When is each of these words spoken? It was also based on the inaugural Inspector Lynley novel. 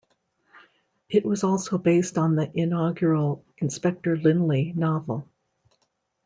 It 1.09 1.23
was 1.23 1.43
also 1.43 1.77
based 1.77 2.17
on 2.17 2.33
the 2.33 2.49
inaugural 2.55 3.45
Inspector 3.59 4.17
Lynley 4.17 4.75
novel. 4.75 5.27